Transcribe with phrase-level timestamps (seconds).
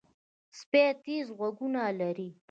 [0.59, 2.29] سپي تیز غوږونه لري.